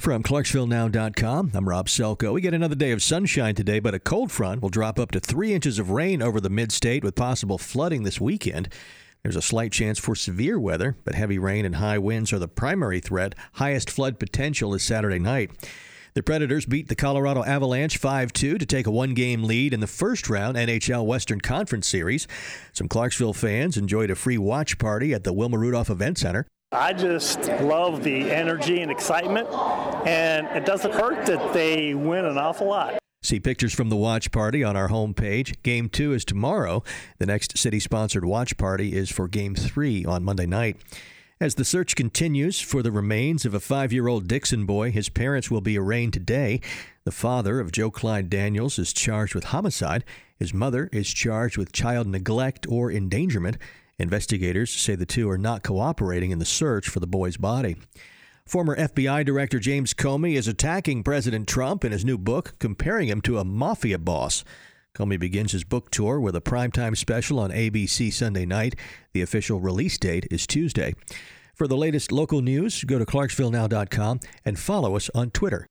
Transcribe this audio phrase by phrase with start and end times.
[0.00, 2.32] From ClarksvilleNow.com, I'm Rob Selko.
[2.32, 5.20] We get another day of sunshine today, but a cold front will drop up to
[5.20, 8.70] three inches of rain over the mid state with possible flooding this weekend.
[9.22, 12.48] There's a slight chance for severe weather, but heavy rain and high winds are the
[12.48, 13.34] primary threat.
[13.52, 15.50] Highest flood potential is Saturday night.
[16.14, 19.80] The Predators beat the Colorado Avalanche 5 2 to take a one game lead in
[19.80, 22.26] the first round NHL Western Conference Series.
[22.72, 26.46] Some Clarksville fans enjoyed a free watch party at the Wilma Rudolph Event Center.
[26.72, 29.48] I just love the energy and excitement,
[30.06, 32.96] and it doesn't hurt that they win an awful lot.
[33.24, 35.60] See pictures from the watch party on our homepage.
[35.64, 36.84] Game two is tomorrow.
[37.18, 40.76] The next city sponsored watch party is for game three on Monday night.
[41.40, 45.08] As the search continues for the remains of a five year old Dickson boy, his
[45.08, 46.60] parents will be arraigned today.
[47.02, 50.04] The father of Joe Clyde Daniels is charged with homicide.
[50.38, 53.58] His mother is charged with child neglect or endangerment.
[54.00, 57.76] Investigators say the two are not cooperating in the search for the boy's body.
[58.46, 63.20] Former FBI Director James Comey is attacking President Trump in his new book, comparing him
[63.20, 64.42] to a mafia boss.
[64.94, 68.74] Comey begins his book tour with a primetime special on ABC Sunday night.
[69.12, 70.94] The official release date is Tuesday.
[71.54, 75.68] For the latest local news, go to clarksvillenow.com and follow us on Twitter.